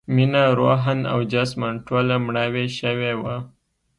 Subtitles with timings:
[0.15, 3.35] مينه روحاً او جسماً ټوله مړاوې شوې وه